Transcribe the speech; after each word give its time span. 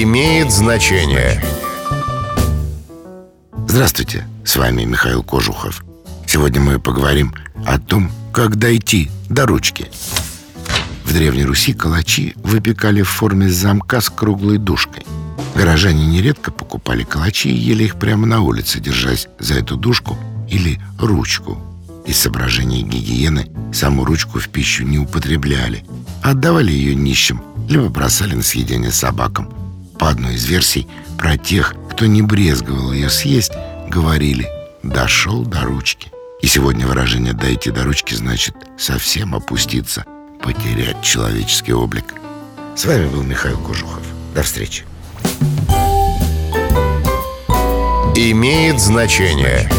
имеет 0.00 0.50
значение. 0.50 1.42
Здравствуйте, 3.68 4.26
с 4.42 4.56
вами 4.56 4.84
Михаил 4.84 5.22
Кожухов. 5.22 5.84
Сегодня 6.26 6.60
мы 6.60 6.78
поговорим 6.78 7.34
о 7.66 7.78
том, 7.78 8.10
как 8.32 8.56
дойти 8.56 9.10
до 9.28 9.44
ручки. 9.44 9.90
В 11.04 11.12
Древней 11.12 11.44
Руси 11.44 11.74
калачи 11.74 12.32
выпекали 12.36 13.02
в 13.02 13.10
форме 13.10 13.50
замка 13.50 14.00
с 14.00 14.08
круглой 14.08 14.56
дужкой. 14.56 15.04
Горожане 15.54 16.06
нередко 16.06 16.50
покупали 16.50 17.02
калачи 17.02 17.50
и 17.50 17.58
ели 17.58 17.84
их 17.84 17.98
прямо 17.98 18.26
на 18.26 18.40
улице, 18.40 18.80
держась 18.80 19.28
за 19.38 19.54
эту 19.54 19.76
дужку 19.76 20.16
или 20.48 20.80
ручку. 20.98 21.58
Из 22.06 22.18
соображений 22.18 22.82
гигиены 22.82 23.50
саму 23.74 24.06
ручку 24.06 24.38
в 24.38 24.48
пищу 24.48 24.84
не 24.84 24.98
употребляли, 24.98 25.84
а 26.22 26.30
отдавали 26.30 26.72
ее 26.72 26.94
нищим, 26.94 27.42
либо 27.68 27.90
бросали 27.90 28.34
на 28.34 28.42
съедение 28.42 28.90
собакам. 28.90 29.61
По 30.02 30.08
одной 30.08 30.34
из 30.34 30.46
версий, 30.46 30.88
про 31.16 31.38
тех, 31.38 31.76
кто 31.92 32.06
не 32.06 32.22
брезговал 32.22 32.90
ее 32.90 33.08
съесть, 33.08 33.52
говорили 33.86 34.48
«дошел 34.82 35.44
до 35.44 35.60
ручки». 35.60 36.10
И 36.40 36.48
сегодня 36.48 36.88
выражение 36.88 37.34
«дойти 37.34 37.70
до 37.70 37.84
ручки» 37.84 38.12
значит 38.14 38.56
совсем 38.76 39.32
опуститься, 39.32 40.04
потерять 40.42 41.00
человеческий 41.02 41.72
облик. 41.72 42.14
С 42.74 42.84
вами 42.84 43.06
был 43.06 43.22
Михаил 43.22 43.58
Кожухов. 43.58 44.02
До 44.34 44.42
встречи. 44.42 44.84
Имеет 48.16 48.80
значение. 48.80 49.70